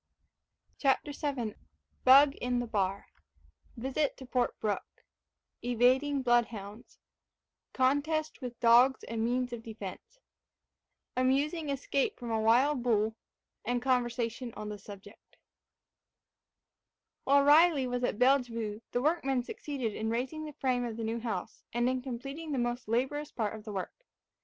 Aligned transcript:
CHAPTER 0.79 1.11
VII 1.11 1.53
BUG 2.05 2.33
IN 2.37 2.59
THE 2.59 2.65
BAR 2.65 3.09
VISIT 3.77 4.17
TO 4.17 4.25
PORT 4.25 4.59
BROOKE 4.59 5.05
EVADING 5.61 6.23
BLOODHOUNDS 6.23 6.97
CONTEST 7.73 8.41
WITH 8.41 8.59
DOGS 8.59 9.03
AND 9.03 9.23
MEANS 9.23 9.53
OF 9.53 9.61
DEFENCE 9.61 10.17
AMUSING 11.15 11.69
ESCAPE 11.69 12.17
FROM 12.17 12.31
A 12.31 12.41
WILD 12.41 12.81
BULL 12.81 13.15
AND 13.63 13.83
CONVERSATION 13.83 14.55
ON 14.55 14.69
THE 14.69 14.79
SUBJECT 14.79 15.37
While 17.25 17.43
Riley 17.43 17.85
was 17.85 18.03
at 18.03 18.17
Bellevue 18.17 18.79
the 18.93 19.03
workmen 19.03 19.43
succeeded 19.43 19.93
in 19.93 20.09
raising 20.09 20.45
the 20.45 20.53
frame 20.53 20.83
of 20.83 20.97
the 20.97 21.03
new 21.03 21.19
house, 21.19 21.61
and 21.73 21.87
in 21.87 22.01
completing 22.01 22.51
the 22.53 22.57
most 22.57 22.87
laborious 22.87 23.31
part 23.31 23.53
of 23.53 23.65
the 23.65 23.71
work. 23.71 24.03